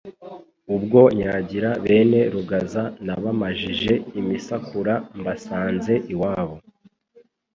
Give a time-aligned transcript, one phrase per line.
[0.75, 6.55] Ubwo nyagira bene Rugaza nabamajije imisakura mbasanze iwabo;